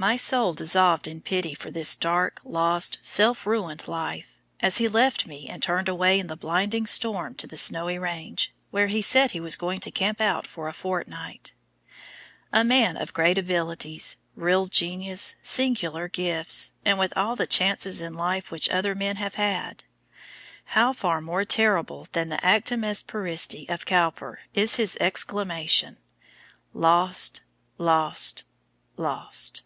[0.00, 5.26] My soul dissolved in pity for his dark, lost, self ruined life, as he left
[5.26, 9.32] me and turned away in the blinding storm to the Snowy Range, where he said
[9.32, 11.52] he was going to camp out for a fortnight;
[12.52, 18.14] a man of great abilities, real genius, singular gifts, and with all the chances in
[18.14, 19.82] life which other men have had.
[20.78, 25.96] How far more terrible than the "Actum est: periisti" of Cowper is his exclamation,
[26.72, 27.40] "Lost!
[27.78, 28.44] Lost!
[28.96, 29.64] Lost!"